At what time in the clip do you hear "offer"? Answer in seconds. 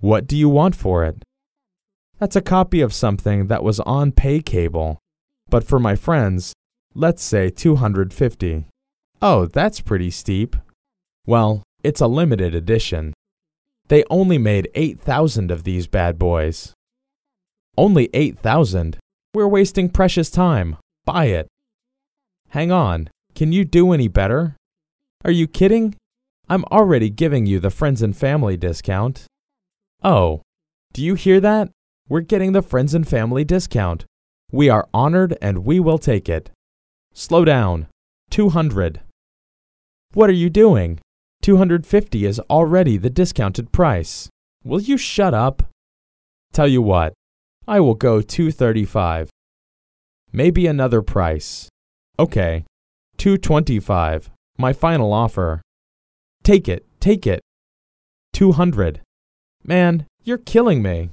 55.12-55.60